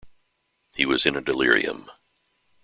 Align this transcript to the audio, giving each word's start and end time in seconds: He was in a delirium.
He 0.75 0.83
was 0.83 1.05
in 1.05 1.15
a 1.15 1.21
delirium. 1.21 1.91